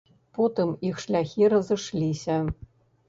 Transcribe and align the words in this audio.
Потым 0.37 0.71
іх 0.89 1.03
шляхі 1.05 1.51
разышліся. 1.55 2.43